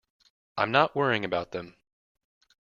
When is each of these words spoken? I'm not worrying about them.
I'm 0.57 0.71
not 0.71 0.95
worrying 0.95 1.23
about 1.23 1.51
them. 1.51 1.75